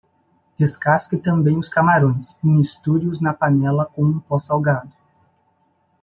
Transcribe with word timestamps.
Descasque 0.57 1.15
também 1.17 1.59
os 1.59 1.69
camarões 1.69 2.35
e 2.43 2.47
misture-os 2.47 3.21
na 3.21 3.35
panela 3.35 3.85
com 3.85 4.03
um 4.03 4.19
pó 4.19 4.39
salgado. 4.39 4.91